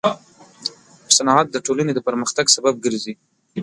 [1.15, 3.13] صنعت د ټولنې د پرمختګ سبب ګرځي.